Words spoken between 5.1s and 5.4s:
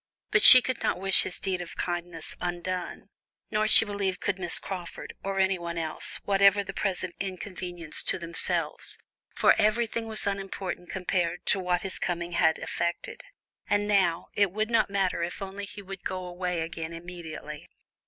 or